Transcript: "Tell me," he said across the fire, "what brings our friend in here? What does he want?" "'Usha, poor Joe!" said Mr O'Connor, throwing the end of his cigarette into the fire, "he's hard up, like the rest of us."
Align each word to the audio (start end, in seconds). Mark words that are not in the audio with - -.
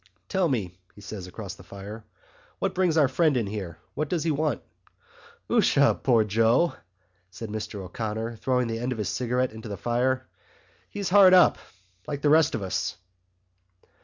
"Tell 0.29 0.49
me," 0.49 0.79
he 0.95 1.01
said 1.01 1.27
across 1.27 1.53
the 1.53 1.61
fire, 1.61 2.03
"what 2.57 2.73
brings 2.73 2.97
our 2.97 3.07
friend 3.07 3.37
in 3.37 3.45
here? 3.45 3.77
What 3.93 4.09
does 4.09 4.23
he 4.23 4.31
want?" 4.31 4.63
"'Usha, 5.47 5.93
poor 6.01 6.23
Joe!" 6.23 6.73
said 7.29 7.49
Mr 7.49 7.75
O'Connor, 7.81 8.37
throwing 8.37 8.65
the 8.67 8.79
end 8.79 8.93
of 8.93 8.97
his 8.97 9.09
cigarette 9.09 9.51
into 9.51 9.69
the 9.69 9.77
fire, 9.77 10.25
"he's 10.89 11.09
hard 11.11 11.35
up, 11.35 11.59
like 12.07 12.23
the 12.23 12.31
rest 12.31 12.55
of 12.55 12.63
us." 12.63 12.97